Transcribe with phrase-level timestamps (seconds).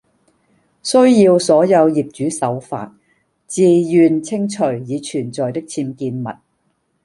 [0.81, 2.97] 需要所有業主守法，
[3.45, 3.61] 自
[3.91, 6.27] 願清除已存在的僭建物